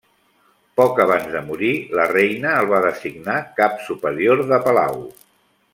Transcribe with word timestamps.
Poc 0.79 1.01
abans 1.03 1.27
de 1.33 1.43
morir, 1.49 1.69
la 1.99 2.07
Reina 2.13 2.55
el 2.63 2.71
va 2.73 2.81
designar 2.89 3.37
Cap 3.61 3.77
Superior 3.91 4.43
de 4.53 4.61
Palau. 4.69 4.99